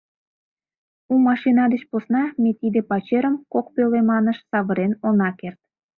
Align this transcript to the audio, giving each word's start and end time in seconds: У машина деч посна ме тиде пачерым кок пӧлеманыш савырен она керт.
У 1.13 1.15
машина 1.27 1.63
деч 1.73 1.83
посна 1.91 2.23
ме 2.41 2.51
тиде 2.59 2.79
пачерым 2.89 3.35
кок 3.53 3.65
пӧлеманыш 3.73 4.37
савырен 4.49 4.91
она 5.07 5.29
керт. 5.39 5.59